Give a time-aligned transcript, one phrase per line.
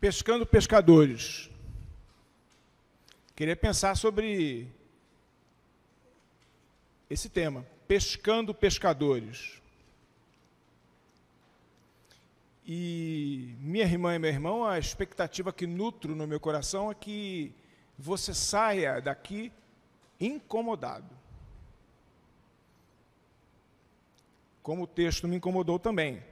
[0.00, 1.50] pescando pescadores.
[3.34, 4.68] Queria pensar sobre
[7.08, 9.60] esse tema, pescando pescadores.
[12.66, 17.54] E minha irmã e meu irmão, a expectativa que nutro no meu coração é que
[17.96, 19.52] você saia daqui
[20.18, 21.14] incomodado.
[24.62, 26.22] Como o texto me incomodou também.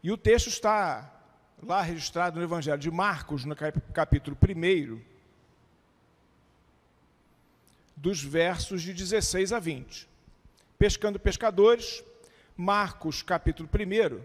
[0.00, 1.21] E o texto está
[1.62, 3.54] lá registrado no Evangelho de Marcos, no
[3.94, 5.00] capítulo 1,
[7.96, 10.08] dos versos de 16 a 20.
[10.76, 12.02] Pescando pescadores,
[12.56, 14.20] Marcos, capítulo 1,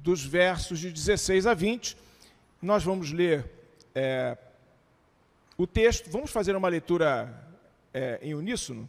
[0.00, 1.96] dos versos de 16 a 20.
[2.62, 3.44] Nós vamos ler
[3.94, 4.38] é,
[5.58, 7.46] o texto, vamos fazer uma leitura
[7.92, 8.88] é, em uníssono,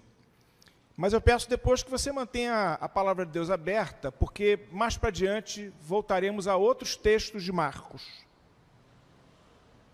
[1.00, 5.10] mas eu peço depois que você mantenha a palavra de Deus aberta, porque mais para
[5.10, 8.06] diante voltaremos a outros textos de Marcos.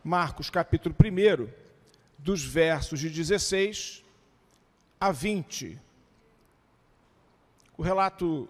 [0.04, 1.48] Marcos, capítulo 1,
[2.18, 4.04] dos versos de 16
[5.00, 5.80] a 20.
[7.78, 8.50] O relato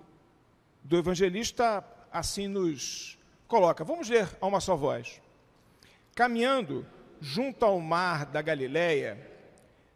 [0.81, 3.83] do evangelista assim nos coloca.
[3.83, 5.21] Vamos ler a uma só voz.
[6.15, 6.87] Caminhando
[7.19, 9.19] junto ao mar da Galileia,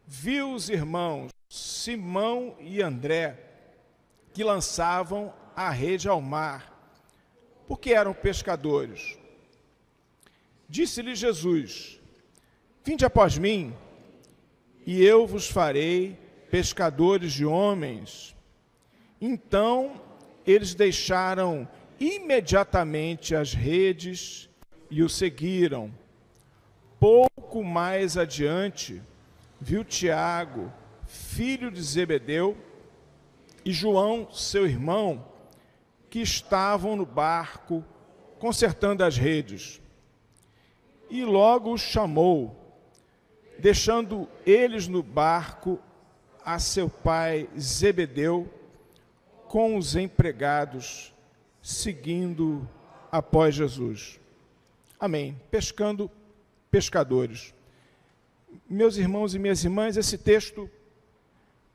[0.05, 3.35] viu os irmãos Simão e André,
[4.31, 6.71] que lançavam a rede ao mar,
[7.67, 9.17] porque eram pescadores.
[10.69, 11.99] Disse-lhe Jesus:
[12.83, 13.73] Vinde após mim,
[14.85, 16.15] e eu vos farei
[16.51, 18.35] pescadores de homens.
[19.19, 19.99] Então
[20.45, 21.67] eles deixaram
[21.99, 24.47] imediatamente as redes
[24.89, 25.91] e o seguiram.
[26.99, 29.01] Pouco mais adiante,
[29.59, 30.71] viu Tiago,
[31.09, 32.55] filho de Zebedeu,
[33.65, 35.25] e João, seu irmão,
[36.07, 37.83] que estavam no barco
[38.37, 39.81] consertando as redes.
[41.09, 42.55] E logo os chamou,
[43.57, 45.79] deixando eles no barco
[46.45, 48.47] a seu pai Zebedeu
[49.47, 51.11] com os empregados,
[51.61, 52.69] seguindo
[53.11, 54.19] após Jesus.
[54.99, 55.35] Amém.
[55.49, 56.09] Pescando
[56.69, 57.53] pescadores.
[58.69, 60.69] Meus irmãos e minhas irmãs, esse texto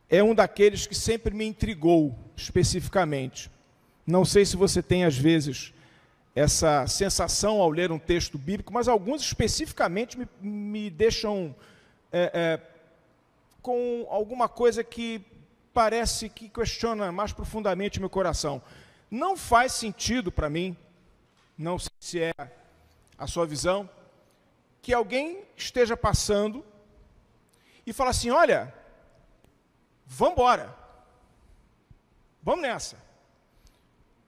[0.09, 3.51] é um daqueles que sempre me intrigou especificamente.
[4.07, 5.73] Não sei se você tem, às vezes,
[6.35, 11.55] essa sensação ao ler um texto bíblico, mas alguns especificamente me, me deixam
[12.13, 12.61] é, é,
[13.63, 15.23] com alguma coisa que
[15.73, 18.61] parece que questiona mais profundamente meu coração.
[19.11, 20.77] Não faz sentido para mim,
[21.57, 22.33] não sei se é
[23.17, 23.89] a sua visão,
[24.83, 26.65] que alguém esteja passando
[27.87, 28.73] e fala assim: olha,
[30.07, 30.75] Vamos embora.
[32.43, 32.97] Vamos nessa.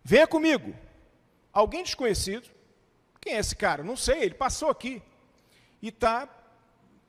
[0.03, 0.75] Venha comigo.
[1.53, 2.49] Alguém desconhecido.
[3.21, 3.83] Quem é esse cara?
[3.83, 5.03] Não sei, ele passou aqui.
[5.83, 6.29] E está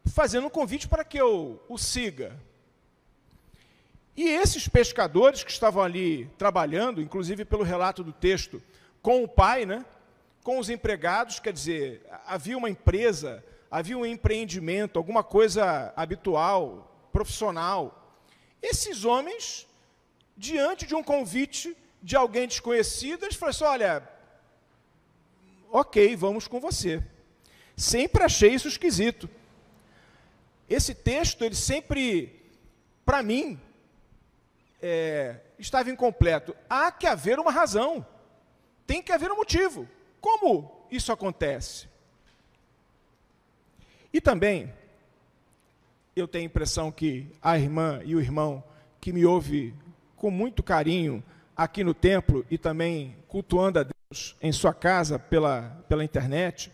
[0.05, 2.39] fazendo um convite para que eu o siga.
[4.16, 8.61] E esses pescadores que estavam ali trabalhando, inclusive pelo relato do texto,
[9.01, 9.85] com o pai, né?
[10.47, 18.06] com os empregados, quer dizer, havia uma empresa, havia um empreendimento, alguma coisa habitual, profissional.
[18.62, 19.68] Esses homens,
[20.35, 24.09] diante de um convite de alguém desconhecido, eles falaram assim: olha,
[25.72, 27.03] ok, vamos com você.
[27.75, 29.29] Sempre achei isso esquisito.
[30.69, 32.41] Esse texto, ele sempre,
[33.06, 33.59] para mim,
[34.81, 36.56] é, estava incompleto.
[36.69, 38.06] Há que haver uma razão,
[38.85, 39.88] tem que haver um motivo.
[40.19, 41.88] Como isso acontece?
[44.12, 44.73] E também,
[46.19, 48.63] eu tenho a impressão que a irmã e o irmão
[49.00, 49.73] que me ouve
[50.16, 51.23] com muito carinho
[51.55, 56.72] aqui no templo e também cultuando a Deus em sua casa pela, pela internet,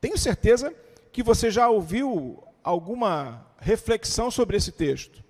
[0.00, 0.74] tenho certeza
[1.12, 5.22] que você já ouviu alguma reflexão sobre esse texto.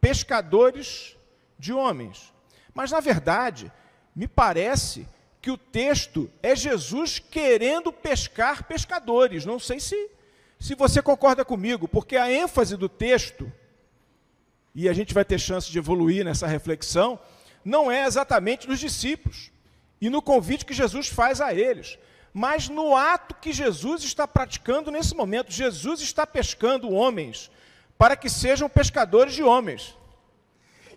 [0.00, 1.16] Pescadores
[1.58, 2.32] de homens.
[2.74, 3.72] Mas, na verdade,
[4.14, 5.08] me parece
[5.40, 9.46] que o texto é Jesus querendo pescar pescadores.
[9.46, 10.10] Não sei se
[10.60, 13.50] se você concorda comigo, porque a ênfase do texto,
[14.74, 17.18] e a gente vai ter chance de evoluir nessa reflexão,
[17.64, 19.50] não é exatamente nos discípulos
[20.00, 21.98] e no convite que Jesus faz a eles,
[22.32, 25.50] mas no ato que Jesus está praticando nesse momento.
[25.50, 27.50] Jesus está pescando homens
[27.96, 29.96] para que sejam pescadores de homens.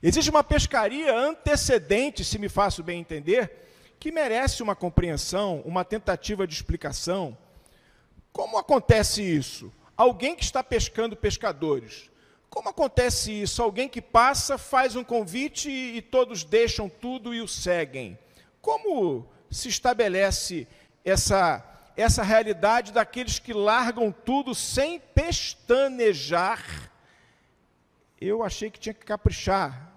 [0.02, 3.50] Existe uma pescaria antecedente, se me faço bem entender,
[3.98, 7.38] que merece uma compreensão, uma tentativa de explicação
[8.34, 9.72] como acontece isso?
[9.96, 12.10] Alguém que está pescando pescadores.
[12.50, 13.62] Como acontece isso?
[13.62, 18.18] Alguém que passa, faz um convite e todos deixam tudo e o seguem.
[18.60, 20.68] Como se estabelece
[21.06, 26.92] essa essa realidade daqueles que largam tudo sem pestanejar.
[28.20, 29.92] Eu achei que tinha que caprichar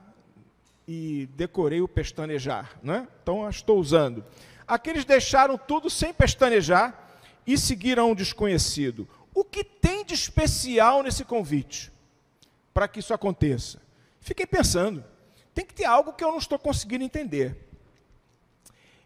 [0.87, 3.09] e decorei o pestanejar, né?
[3.23, 4.23] então estou usando.
[4.69, 7.06] Aqueles deixaram tudo sem pestanejar
[7.47, 9.09] e seguiram um desconhecido.
[9.35, 11.93] O que tem de especial nesse convite
[12.75, 13.81] para que isso aconteça?
[14.21, 15.05] Fiquei pensando,
[15.55, 17.57] tem que ter algo que eu não estou conseguindo entender.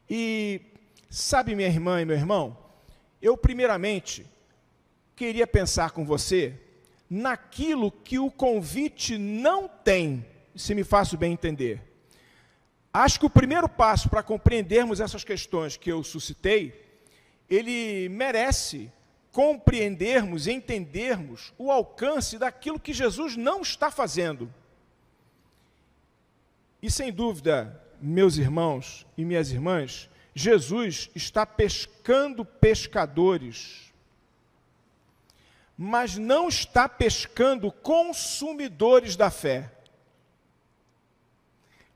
[0.09, 0.61] E
[1.11, 2.57] sabe, minha irmã e meu irmão,
[3.21, 4.27] eu primeiramente
[5.15, 6.59] queria pensar com você
[7.09, 10.25] naquilo que o convite não tem,
[10.57, 11.83] se me faço bem entender.
[12.93, 16.90] Acho que o primeiro passo para compreendermos essas questões que eu suscitei,
[17.51, 18.91] ele merece
[19.33, 24.53] compreendermos e entendermos o alcance daquilo que Jesus não está fazendo.
[26.81, 33.93] E sem dúvida, meus irmãos e minhas irmãs, Jesus está pescando pescadores,
[35.77, 39.73] mas não está pescando consumidores da fé.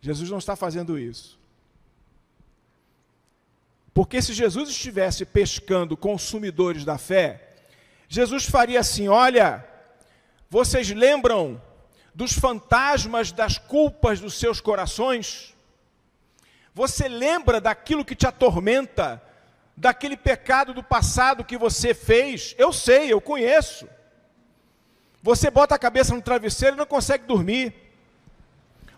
[0.01, 1.39] Jesus não está fazendo isso.
[3.95, 7.55] Porque se Jesus estivesse pescando consumidores da fé,
[8.09, 9.65] Jesus faria assim: olha,
[10.51, 11.63] vocês lembram
[12.13, 15.55] dos fantasmas das culpas dos seus corações?
[16.75, 19.23] Você lembra daquilo que te atormenta,
[19.77, 22.53] daquele pecado do passado que você fez?
[22.59, 23.89] Eu sei, eu conheço.
[25.23, 27.73] Você bota a cabeça no travesseiro e não consegue dormir.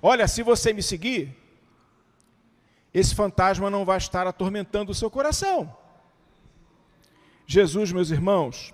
[0.01, 1.37] Olha, se você me seguir,
[2.99, 5.77] esse fantasma não vai estar atormentando o seu coração.
[7.47, 8.73] Jesus, meus irmãos,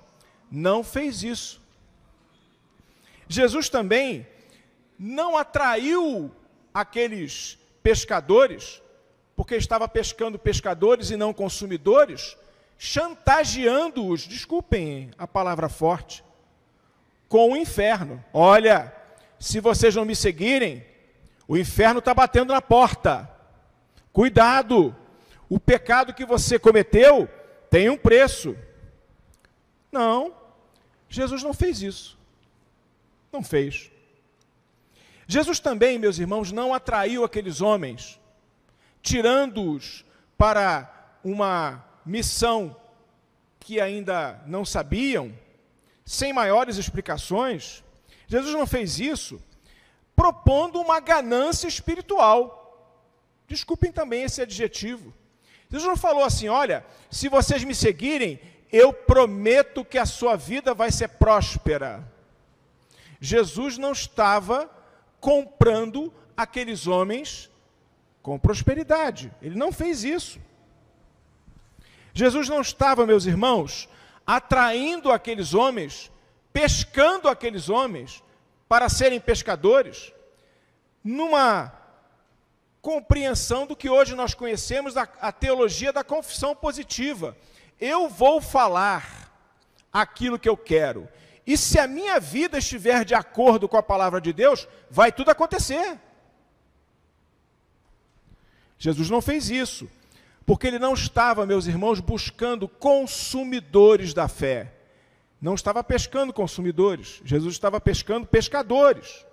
[0.48, 1.60] não fez isso.
[3.26, 4.24] Jesus também
[4.96, 6.30] não atraiu
[6.72, 8.80] aqueles pescadores,
[9.34, 12.36] porque estava pescando pescadores e não consumidores,
[12.78, 16.22] chantageando-os, desculpem a palavra forte,
[17.28, 18.24] com o inferno.
[18.32, 18.94] Olha,
[19.40, 20.86] se vocês não me seguirem,
[21.48, 23.28] o inferno está batendo na porta.
[24.12, 24.94] Cuidado!
[25.48, 27.28] O pecado que você cometeu
[27.70, 28.56] tem um preço.
[29.90, 30.34] Não,
[31.08, 32.18] Jesus não fez isso.
[33.30, 33.90] Não fez.
[35.26, 38.20] Jesus também, meus irmãos, não atraiu aqueles homens,
[39.02, 40.04] tirando-os
[40.36, 42.76] para uma missão
[43.60, 45.32] que ainda não sabiam,
[46.04, 47.82] sem maiores explicações.
[48.26, 49.40] Jesus não fez isso
[50.16, 52.61] propondo uma ganância espiritual.
[53.46, 55.12] Desculpem também esse adjetivo.
[55.70, 58.40] Jesus não falou assim: olha, se vocês me seguirem,
[58.72, 62.06] eu prometo que a sua vida vai ser próspera.
[63.20, 64.70] Jesus não estava
[65.20, 67.50] comprando aqueles homens
[68.22, 69.32] com prosperidade.
[69.42, 70.40] Ele não fez isso.
[72.14, 73.88] Jesus não estava, meus irmãos,
[74.26, 76.10] atraindo aqueles homens,
[76.52, 78.22] pescando aqueles homens
[78.68, 80.12] para serem pescadores,
[81.02, 81.72] numa
[82.82, 87.36] compreensão do que hoje nós conhecemos a, a teologia da confissão positiva.
[87.80, 89.32] Eu vou falar
[89.92, 91.08] aquilo que eu quero.
[91.46, 95.30] E se a minha vida estiver de acordo com a palavra de Deus, vai tudo
[95.30, 95.98] acontecer.
[98.76, 99.88] Jesus não fez isso,
[100.44, 104.72] porque ele não estava, meus irmãos, buscando consumidores da fé.
[105.40, 109.24] Não estava pescando consumidores, Jesus estava pescando pescadores.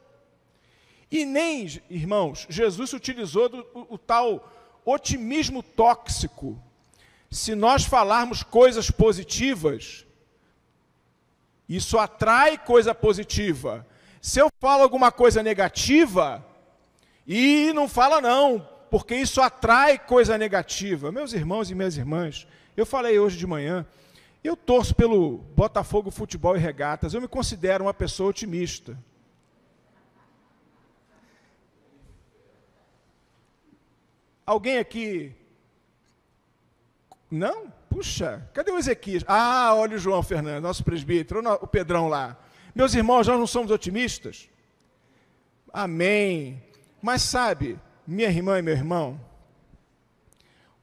[1.11, 4.51] E nem, irmãos, Jesus utilizou do, o, o tal
[4.85, 6.61] otimismo tóxico.
[7.31, 10.05] Se nós falarmos coisas positivas,
[11.67, 13.85] isso atrai coisa positiva.
[14.21, 16.45] Se eu falo alguma coisa negativa,
[17.27, 21.11] e não fala não, porque isso atrai coisa negativa.
[21.11, 23.85] Meus irmãos e minhas irmãs, eu falei hoje de manhã,
[24.43, 28.97] eu torço pelo Botafogo Futebol e Regatas, eu me considero uma pessoa otimista.
[34.49, 35.31] Alguém aqui.
[37.29, 37.71] Não?
[37.87, 39.23] Puxa, cadê o Ezequias?
[39.27, 42.35] Ah, olha o João Fernando, nosso presbítero, o Pedrão lá.
[42.73, 44.49] Meus irmãos, nós não somos otimistas?
[45.71, 46.63] Amém.
[46.99, 49.21] Mas sabe, minha irmã e meu irmão,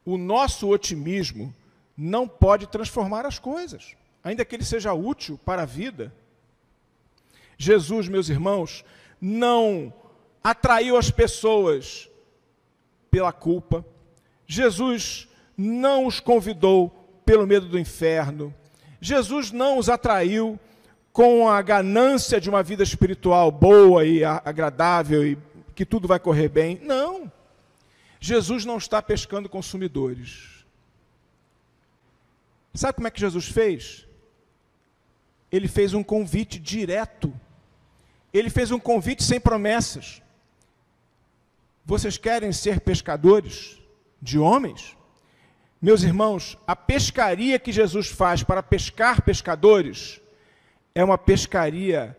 [0.05, 1.53] o nosso otimismo
[1.97, 6.15] não pode transformar as coisas, ainda que ele seja útil para a vida.
[7.57, 8.85] Jesus, meus irmãos,
[9.19, 9.93] não
[10.41, 12.09] atraiu as pessoas
[13.17, 13.83] pela culpa.
[14.45, 16.89] Jesus não os convidou
[17.25, 18.53] pelo medo do inferno.
[19.01, 20.59] Jesus não os atraiu
[21.11, 25.35] com a ganância de uma vida espiritual boa e agradável e
[25.73, 26.79] que tudo vai correr bem.
[26.83, 27.31] Não.
[28.19, 30.63] Jesus não está pescando consumidores.
[32.75, 34.05] Sabe como é que Jesus fez?
[35.51, 37.33] Ele fez um convite direto.
[38.31, 40.21] Ele fez um convite sem promessas.
[41.87, 43.81] Vocês querem ser pescadores
[44.21, 44.97] de homens?
[45.81, 50.19] Meus irmãos, a pescaria que Jesus faz para pescar pescadores
[50.93, 52.17] é uma pescaria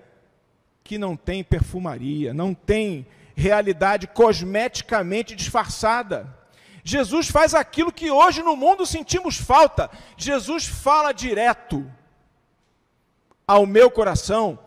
[0.82, 3.06] que não tem perfumaria, não tem
[3.36, 6.34] realidade cosmeticamente disfarçada.
[6.82, 9.90] Jesus faz aquilo que hoje no mundo sentimos falta.
[10.16, 11.84] Jesus fala direto
[13.46, 14.58] ao meu coração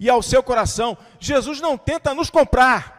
[0.00, 0.98] e ao seu coração.
[1.20, 2.97] Jesus não tenta nos comprar.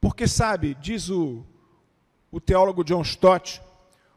[0.00, 1.44] Porque sabe, diz o,
[2.30, 3.60] o teólogo John Stott,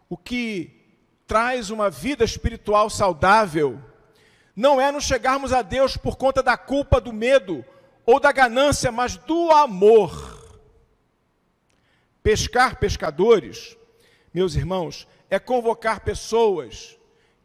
[0.09, 0.83] o que
[1.27, 3.81] traz uma vida espiritual saudável
[4.55, 7.65] não é nos chegarmos a Deus por conta da culpa, do medo
[8.05, 10.61] ou da ganância, mas do amor.
[12.21, 13.75] Pescar pescadores,
[14.33, 16.97] meus irmãos, é convocar pessoas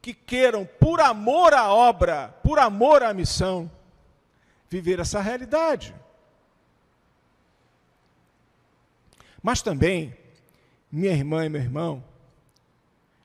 [0.02, 3.70] que queiram, por amor à obra, por amor à missão,
[4.68, 5.94] viver essa realidade.
[9.42, 10.16] Mas também,
[10.90, 12.04] minha irmã e meu irmão,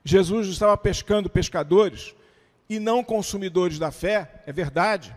[0.04, 2.14] Jesus estava pescando pescadores
[2.68, 5.16] e não consumidores da fé, é verdade,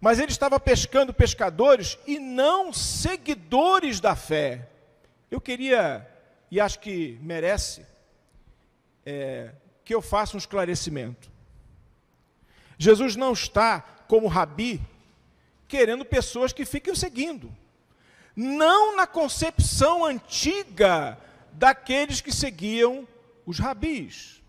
[0.00, 4.68] mas ele estava pescando pescadores e não seguidores da fé.
[5.30, 6.06] Eu queria,
[6.50, 7.86] e acho que merece,
[9.04, 9.52] é,
[9.84, 11.30] que eu faça um esclarecimento.
[12.78, 14.80] Jesus não está, como rabi,
[15.66, 17.52] querendo pessoas que fiquem o seguindo
[18.36, 21.18] não na concepção antiga
[21.52, 23.08] daqueles que seguiam
[23.46, 24.42] os rabis.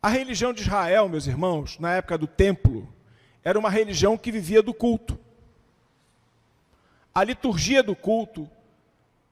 [0.00, 2.94] A religião de Israel, meus irmãos, na época do templo,
[3.42, 5.18] era uma religião que vivia do culto.
[7.12, 8.48] A liturgia do culto,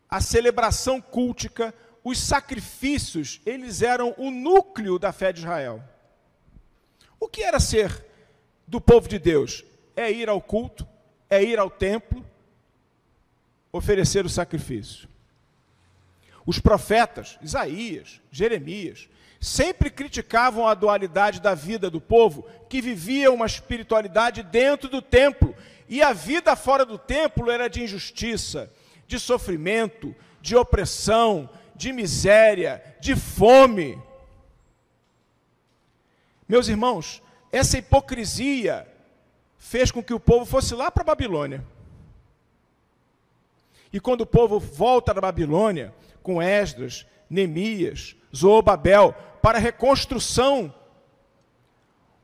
[0.09, 5.83] a celebração cultica, os sacrifícios, eles eram o núcleo da fé de Israel.
[7.21, 8.05] O que era ser
[8.67, 9.65] do povo de Deus?
[9.95, 10.89] É ir ao culto,
[11.33, 12.23] é ir ao templo,
[13.73, 15.09] oferecer o sacrifício.
[16.45, 19.09] Os profetas, Isaías, Jeremias,
[19.41, 25.57] sempre criticavam a dualidade da vida do povo, que vivia uma espiritualidade dentro do templo,
[25.89, 28.71] e a vida fora do templo era de injustiça,
[29.07, 33.99] de sofrimento, de opressão, de miséria, de fome.
[36.47, 38.87] Meus irmãos, essa hipocrisia
[39.62, 41.64] fez com que o povo fosse lá para a Babilônia.
[43.92, 50.75] E quando o povo volta da Babilônia, com Esdras, Neemias, Zoobabel, para a reconstrução,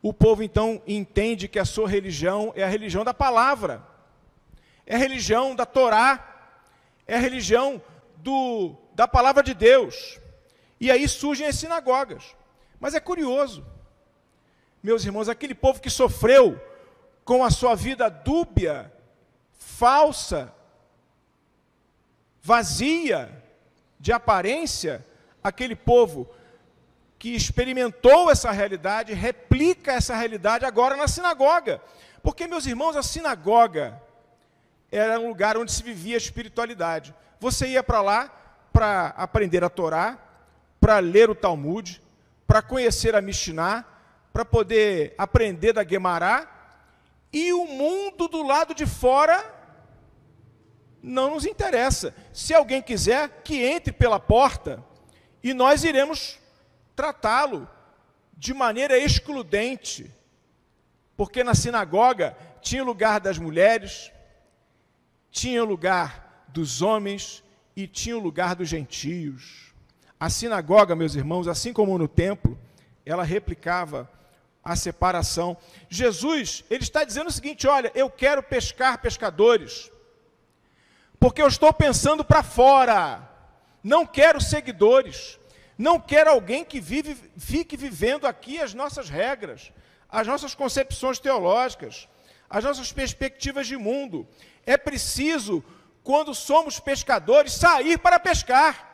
[0.03, 3.87] o povo então entende que a sua religião é a religião da palavra,
[4.85, 6.53] é a religião da Torá,
[7.07, 7.81] é a religião
[8.17, 10.21] do, da palavra de Deus.
[10.81, 12.35] E aí surgem as sinagogas.
[12.81, 13.65] Mas é curioso,
[14.83, 16.61] meus irmãos, aquele povo que sofreu
[17.29, 18.91] com a sua vida dúbia,
[19.59, 20.51] falsa,
[22.41, 23.45] vazia
[24.01, 25.05] de aparência,
[25.45, 26.27] aquele povo
[27.19, 31.83] que experimentou essa realidade, replica essa realidade agora na sinagoga.
[32.23, 34.01] Porque, meus irmãos, a sinagoga
[34.91, 37.15] era um lugar onde se vivia a espiritualidade.
[37.39, 38.33] Você ia para lá
[38.73, 40.17] para aprender a Torá,
[40.81, 42.01] para ler o Talmud,
[42.47, 43.85] para conhecer a Mishnah,
[44.33, 46.55] para poder aprender da Guemará
[47.33, 49.45] e o mundo do lado de fora
[51.03, 52.15] não nos interessa.
[52.33, 54.83] Se alguém quiser, que entre pela porta
[55.43, 56.39] e nós iremos
[56.97, 57.69] tratá-lo
[58.37, 60.11] de maneira excludente.
[61.17, 64.13] Porque na sinagoga tinha lugar das mulheres,
[65.31, 67.43] tinha lugar dos homens
[67.77, 69.73] e tinha o lugar dos gentios.
[70.19, 72.59] A sinagoga, meus irmãos, assim como no templo,
[73.05, 74.11] ela replicava
[74.69, 75.57] a separação.
[75.89, 79.91] Jesus, ele está dizendo o seguinte: olha, eu quero pescar pescadores,
[81.19, 83.27] porque eu estou pensando para fora,
[83.83, 85.39] não quero seguidores,
[85.77, 89.73] não quero alguém que vive, fique vivendo aqui as nossas regras,
[90.09, 92.07] as nossas concepções teológicas,
[92.51, 94.29] as nossas perspectivas de mundo.
[94.67, 95.65] É preciso,
[96.05, 98.85] quando somos pescadores, sair para pescar.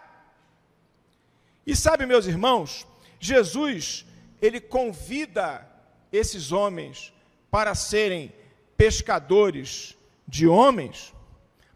[1.67, 2.87] E sabe, meus irmãos,
[3.19, 4.07] Jesus
[4.45, 5.67] ele convida
[6.13, 7.13] esses homens
[7.51, 8.31] para serem
[8.77, 9.97] pescadores
[10.29, 11.15] de homens,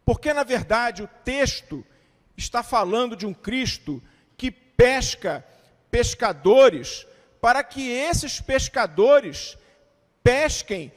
[0.05, 1.85] porque na verdade o texto
[2.37, 4.03] está falando de um Cristo
[4.37, 5.45] que pesca
[5.91, 7.07] pescadores
[7.41, 9.57] para que esses pescadores
[10.23, 10.93] pesquem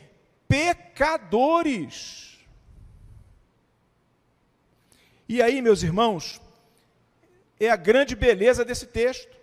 [0.49, 2.37] pecadores.
[5.29, 6.41] E aí, meus irmãos,
[7.57, 9.40] é a grande beleza desse texto.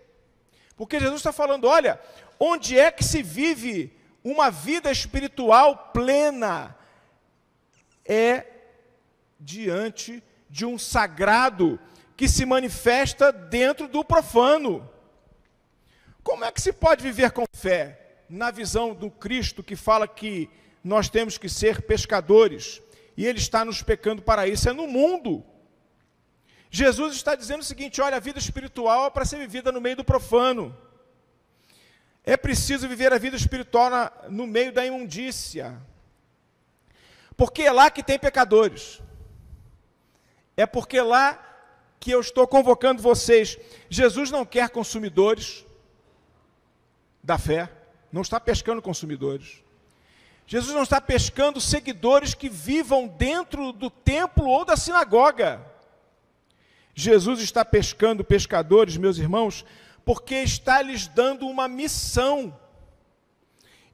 [0.78, 2.00] Porque Jesus está falando: olha,
[2.38, 3.92] onde é que se vive
[4.22, 6.74] uma vida espiritual plena?
[8.06, 8.46] É
[9.38, 11.78] diante de um sagrado
[12.16, 14.88] que se manifesta dentro do profano.
[16.22, 18.22] Como é que se pode viver com fé?
[18.28, 20.48] Na visão do Cristo que fala que
[20.82, 22.80] nós temos que ser pescadores
[23.16, 25.44] e Ele está nos pecando para isso, é no mundo.
[26.70, 29.96] Jesus está dizendo o seguinte: olha, a vida espiritual é para ser vivida no meio
[29.96, 30.76] do profano.
[32.24, 35.80] É preciso viver a vida espiritual na, no meio da imundícia.
[37.36, 39.00] Porque é lá que tem pecadores.
[40.56, 41.42] É porque é lá
[41.98, 43.56] que eu estou convocando vocês.
[43.88, 45.64] Jesus não quer consumidores
[47.22, 47.70] da fé,
[48.12, 49.62] não está pescando consumidores.
[50.46, 55.64] Jesus não está pescando seguidores que vivam dentro do templo ou da sinagoga.
[57.00, 59.64] Jesus está pescando pescadores, meus irmãos,
[60.04, 62.58] porque está lhes dando uma missão,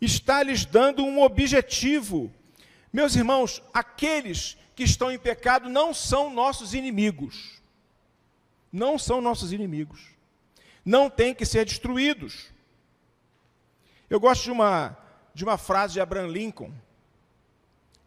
[0.00, 2.32] está lhes dando um objetivo.
[2.90, 7.60] Meus irmãos, aqueles que estão em pecado não são nossos inimigos.
[8.72, 10.00] Não são nossos inimigos.
[10.82, 12.46] Não têm que ser destruídos.
[14.08, 14.96] Eu gosto de uma
[15.34, 16.72] de uma frase de Abraham Lincoln.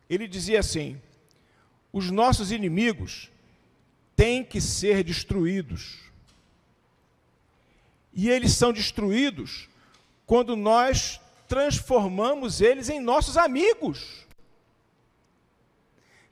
[0.09, 0.99] Ele dizia assim:
[1.93, 3.29] os nossos inimigos
[4.17, 5.99] têm que ser destruídos.
[8.11, 9.69] E eles são destruídos
[10.25, 14.25] quando nós transformamos eles em nossos amigos.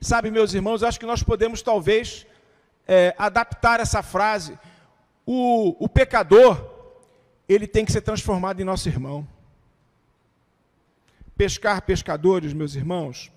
[0.00, 2.26] Sabe, meus irmãos, acho que nós podemos talvez
[2.86, 4.58] é, adaptar essa frase.
[5.24, 6.68] O, o pecador,
[7.48, 9.26] ele tem que ser transformado em nosso irmão.
[11.36, 13.30] Pescar pescadores, meus irmãos,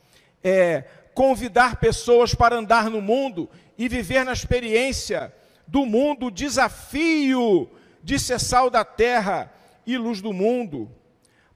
[0.44, 0.82] é
[1.14, 5.34] convidar pessoas para andar no mundo e viver na experiência
[5.66, 7.72] do mundo o desafio
[8.04, 9.50] de ser sal da terra
[9.88, 10.92] e luz do mundo.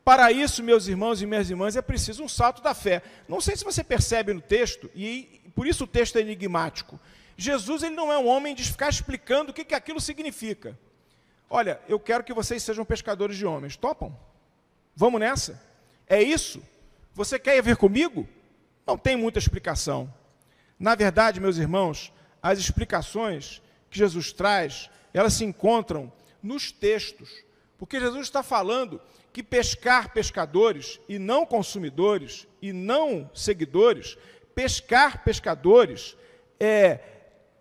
[0.06, 3.04] Para isso, meus irmãos e minhas irmãs, é preciso um salto da fé.
[3.28, 6.98] Não sei se você percebe no texto, e por isso o texto é enigmático.
[7.36, 10.80] Jesus ele não é um homem de ficar explicando o que, que aquilo significa.
[11.50, 13.76] Olha, eu quero que vocês sejam pescadores de homens.
[13.76, 14.18] Topam?
[14.96, 15.62] Vamos nessa?
[16.08, 16.64] É isso?
[17.14, 18.26] Você quer vir comigo?
[18.88, 20.14] Não tem muita explicação.
[20.80, 22.13] Na verdade, meus irmãos,
[22.44, 27.30] as explicações que Jesus traz, elas se encontram nos textos.
[27.78, 29.02] Porque Jesus está falando
[29.32, 34.18] que pescar pescadores e não consumidores e não seguidores,
[34.54, 36.18] pescar pescadores
[36.60, 37.00] é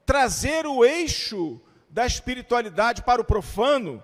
[0.05, 4.03] trazer o eixo da espiritualidade para o profano,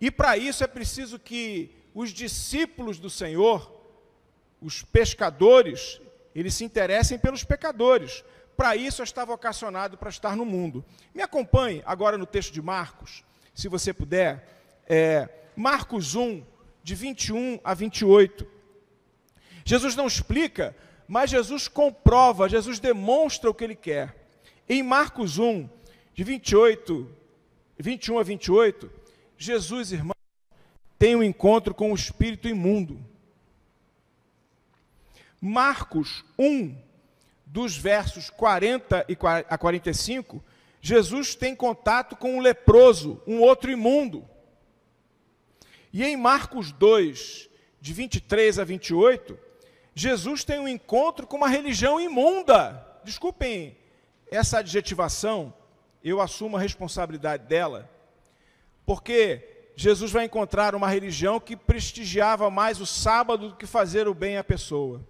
[0.00, 3.70] e para isso é preciso que os discípulos do Senhor,
[4.60, 6.00] os pescadores,
[6.34, 8.24] eles se interessem pelos pecadores.
[8.62, 10.84] Para isso eu estava vocacionado para estar no mundo.
[11.12, 14.80] Me acompanhe agora no texto de Marcos, se você puder.
[14.86, 16.44] É, Marcos 1,
[16.80, 18.46] de 21 a 28.
[19.64, 20.76] Jesus não explica,
[21.08, 24.28] mas Jesus comprova, Jesus demonstra o que ele quer.
[24.68, 25.68] Em Marcos 1,
[26.14, 27.10] de 28,
[27.76, 28.88] 21 a 28,
[29.36, 30.14] Jesus, irmão,
[30.96, 33.04] tem um encontro com o espírito imundo.
[35.40, 36.91] Marcos 1,
[37.52, 39.06] dos versos 40
[39.46, 40.42] a 45,
[40.80, 44.26] Jesus tem contato com um leproso, um outro imundo.
[45.92, 49.38] E em Marcos 2, de 23 a 28,
[49.94, 52.86] Jesus tem um encontro com uma religião imunda.
[53.04, 53.76] Desculpem
[54.30, 55.52] essa adjetivação,
[56.02, 57.90] eu assumo a responsabilidade dela,
[58.86, 64.14] porque Jesus vai encontrar uma religião que prestigiava mais o sábado do que fazer o
[64.14, 65.06] bem à pessoa.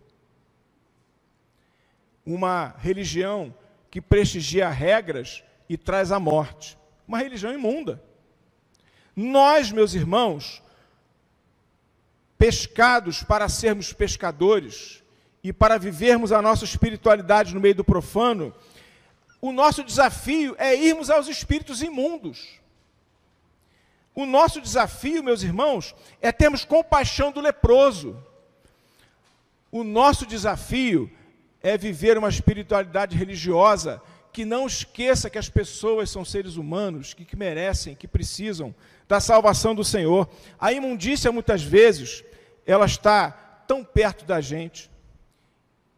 [2.25, 3.55] Uma religião
[3.91, 6.79] que prestigia regras e traz a morte.
[7.07, 8.03] Uma religião imunda.
[9.15, 10.63] Nós, meus irmãos,
[12.39, 15.03] pescados para sermos pescadores
[15.45, 18.55] e para vivermos a nossa espiritualidade no meio do profano,
[19.41, 22.61] o nosso desafio é irmos aos espíritos imundos.
[24.15, 28.17] O nosso desafio, meus irmãos, é termos compaixão do leproso.
[29.71, 31.11] O nosso desafio
[31.63, 37.25] é viver uma espiritualidade religiosa que não esqueça que as pessoas são seres humanos, que,
[37.25, 38.75] que merecem, que precisam
[39.07, 40.29] da salvação do Senhor.
[40.59, 42.25] A imundícia, muitas vezes,
[42.67, 43.31] ela está
[43.67, 44.91] tão perto da gente.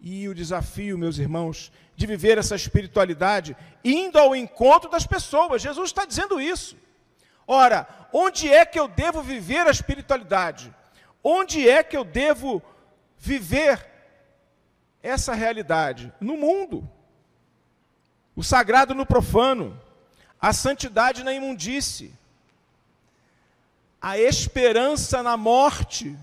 [0.01, 5.63] E o desafio, meus irmãos, de viver essa espiritualidade indo ao encontro das pessoas.
[5.63, 6.77] Jesus está dizendo isso.
[7.47, 10.75] Ora, onde é que eu devo viver a espiritualidade?
[11.23, 12.61] Onde é que eu devo
[13.17, 13.94] viver
[15.05, 16.13] essa realidade?
[16.21, 16.89] No mundo.
[18.35, 19.81] O sagrado no profano.
[20.41, 22.13] a santidade na imundície,
[23.99, 26.15] a esperança na morte.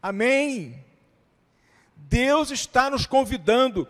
[0.00, 0.84] Amém.
[1.96, 3.88] Deus está nos convidando,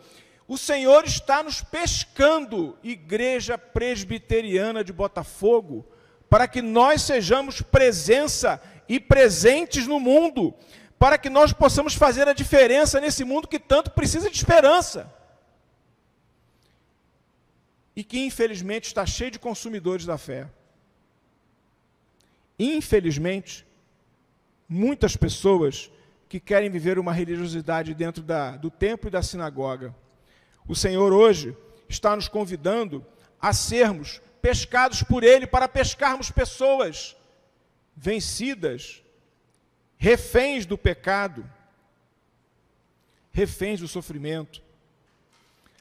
[0.48, 5.84] o Senhor está nos pescando, Igreja Presbiteriana de Botafogo,
[6.30, 10.54] para que nós sejamos presença e presentes no mundo,
[11.02, 15.12] para que nós possamos fazer a diferença nesse mundo que tanto precisa de esperança.
[17.96, 20.48] E que infelizmente está cheio de consumidores da fé.
[22.56, 23.66] Infelizmente,
[24.68, 25.90] muitas pessoas
[26.28, 29.92] que querem viver uma religiosidade dentro da, do templo e da sinagoga.
[30.68, 31.56] O Senhor hoje
[31.88, 33.04] está nos convidando
[33.40, 37.16] a sermos pescados por Ele para pescarmos pessoas
[37.96, 39.01] vencidas,
[40.02, 41.48] reféns do pecado,
[43.30, 44.60] reféns do sofrimento.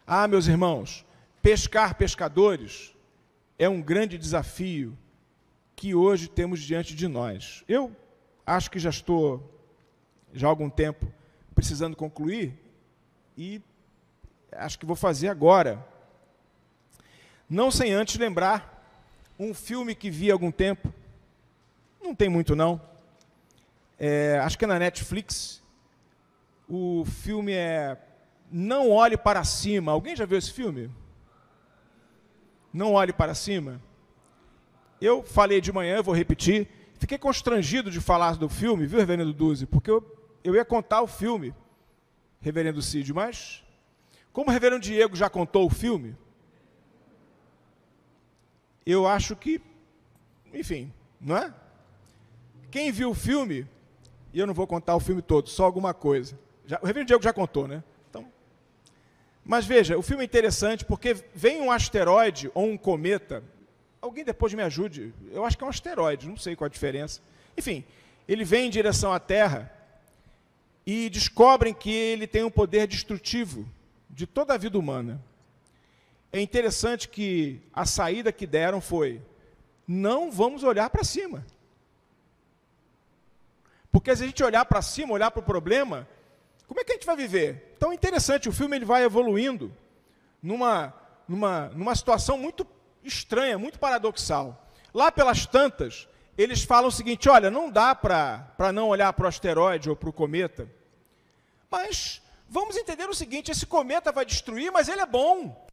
[0.05, 1.03] Ah, meus irmãos,
[1.41, 2.95] pescar pescadores
[3.57, 4.95] é um grande desafio
[5.75, 7.63] que hoje temos diante de nós.
[7.67, 7.95] Eu
[8.45, 9.59] acho que já estou,
[10.31, 11.11] já há algum tempo,
[11.55, 12.53] precisando concluir
[13.35, 13.59] e
[14.51, 15.83] acho que vou fazer agora.
[17.49, 18.85] Não sem antes lembrar
[19.39, 20.93] um filme que vi há algum tempo,
[21.99, 22.90] não tem muito não,
[24.03, 25.61] é, acho que é na Netflix,
[26.67, 27.95] o filme é
[28.51, 29.91] Não Olhe Para Cima.
[29.91, 30.89] Alguém já viu esse filme?
[32.73, 33.79] Não Olhe Para Cima?
[34.99, 39.67] Eu falei de manhã, vou repetir, fiquei constrangido de falar do filme, viu, reverendo Duzi?
[39.67, 40.03] Porque eu,
[40.43, 41.53] eu ia contar o filme,
[42.39, 43.63] reverendo Cid, mas
[44.33, 46.17] como o reverendo Diego já contou o filme,
[48.83, 49.61] eu acho que,
[50.51, 51.53] enfim, não é?
[52.71, 53.67] Quem viu o filme,
[54.33, 56.37] e eu não vou contar o filme todo, só alguma coisa.
[56.65, 57.83] Já, o reverendo Diego já contou, né?
[58.09, 58.25] Então,
[59.43, 63.43] mas veja, o filme é interessante porque vem um asteroide ou um cometa.
[64.01, 65.13] Alguém depois me ajude.
[65.31, 67.21] Eu acho que é um asteroide, não sei qual a diferença.
[67.57, 67.83] Enfim,
[68.27, 69.71] ele vem em direção à Terra
[70.85, 73.67] e descobrem que ele tem um poder destrutivo
[74.09, 75.21] de toda a vida humana.
[76.31, 79.21] É interessante que a saída que deram foi:
[79.87, 81.45] não vamos olhar para cima.
[83.91, 86.07] Porque se a gente olhar para cima, olhar para o problema,
[86.67, 87.73] como é que a gente vai viver?
[87.75, 89.75] Então é interessante, o filme ele vai evoluindo
[90.41, 90.93] numa,
[91.27, 92.65] numa, numa situação muito
[93.03, 94.65] estranha, muito paradoxal.
[94.93, 99.27] Lá pelas tantas, eles falam o seguinte: olha, não dá para não olhar para o
[99.27, 100.69] asteroide ou para o cometa,
[101.69, 105.67] mas vamos entender o seguinte: esse cometa vai destruir, mas ele é bom.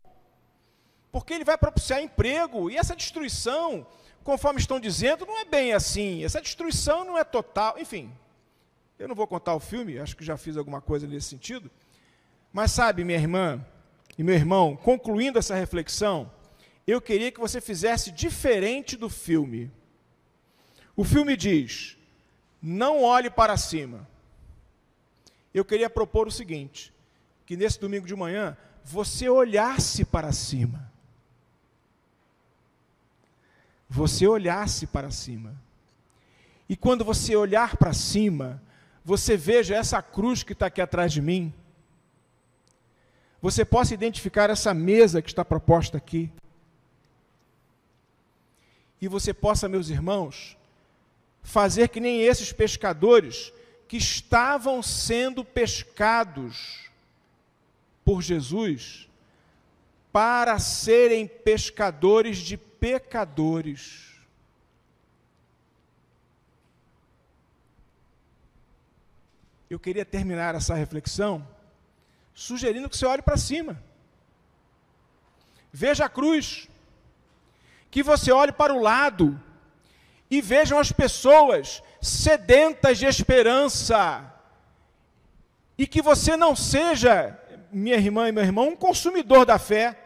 [1.10, 3.86] Porque ele vai propiciar emprego, e essa destruição,
[4.28, 6.22] conforme estão dizendo, não é bem assim.
[6.22, 7.78] Essa destruição não é total.
[7.78, 8.12] Enfim,
[8.98, 11.70] eu não vou contar o filme, acho que já fiz alguma coisa nesse sentido.
[12.52, 13.64] Mas sabe, minha irmã
[14.18, 16.30] e meu irmão, concluindo essa reflexão,
[16.86, 19.70] eu queria que você fizesse diferente do filme.
[20.94, 21.96] O filme diz:
[22.60, 24.06] não olhe para cima
[25.54, 26.92] eu queria propor o seguinte:
[27.46, 30.87] que nesse domingo de manhã você olhasse para cima.
[33.88, 35.54] Você olhasse para cima.
[36.68, 38.62] E quando você olhar para cima,
[39.04, 41.52] você veja essa cruz que está aqui atrás de mim.
[43.40, 46.30] Você possa identificar essa mesa que está proposta aqui.
[49.00, 50.56] E você possa, meus irmãos,
[51.42, 53.52] fazer que nem esses pescadores
[53.86, 56.90] que estavam sendo pescados
[58.04, 59.08] por Jesus
[60.12, 64.14] para serem pescadores de pecadores.
[69.68, 71.46] Eu queria terminar essa reflexão
[72.34, 73.82] sugerindo que você olhe para cima.
[75.72, 76.68] Veja a cruz.
[77.90, 79.40] Que você olhe para o lado
[80.30, 84.32] e vejam as pessoas sedentas de esperança.
[85.76, 87.38] E que você não seja,
[87.70, 89.98] minha irmã e meu irmão, um consumidor da fé,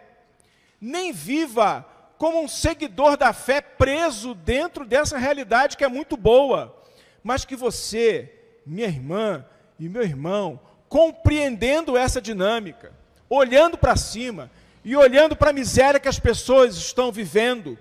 [0.80, 1.87] nem viva
[2.22, 6.72] como um seguidor da fé preso dentro dessa realidade que é muito boa,
[7.20, 8.32] mas que você,
[8.64, 9.44] minha irmã
[9.76, 12.92] e meu irmão, compreendendo essa dinâmica,
[13.28, 14.48] olhando para cima
[14.85, 17.76] e olhando para a miséria que as pessoas estão vivendo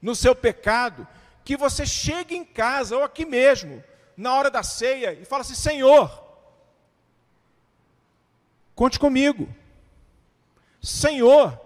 [0.00, 1.06] no seu pecado,
[1.44, 3.84] que você chegue em casa ou aqui mesmo,
[4.16, 6.10] na hora da ceia, e fala assim: Senhor,
[8.74, 9.46] conte comigo.
[10.80, 11.65] Senhor,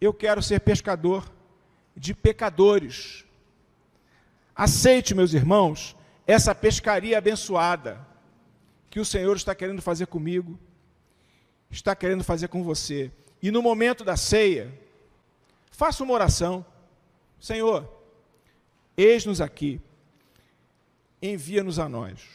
[0.00, 1.30] eu quero ser pescador
[1.96, 3.24] de pecadores.
[4.54, 8.06] Aceite, meus irmãos, essa pescaria abençoada
[8.90, 10.58] que o Senhor está querendo fazer comigo,
[11.70, 13.10] está querendo fazer com você.
[13.42, 14.72] E no momento da ceia,
[15.76, 16.64] Faça uma oração.
[17.38, 17.86] Senhor,
[18.96, 19.78] eis-nos aqui.
[21.20, 22.26] Envia-nos a nós.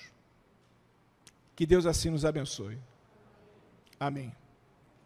[1.56, 2.78] Que Deus assim nos abençoe.
[4.00, 4.32] Amém.